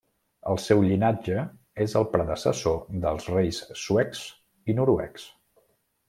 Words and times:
El 0.51 0.57
seu 0.61 0.79
llinatge 0.85 1.41
és 1.85 1.91
el 1.99 2.07
predecessor 2.15 2.79
dels 3.03 3.27
reis 3.33 3.59
suecs 3.83 4.23
i 4.73 4.77
noruecs. 4.79 5.27